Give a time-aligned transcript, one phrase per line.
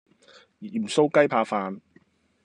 [0.61, 1.79] 鹽酥雞扒飯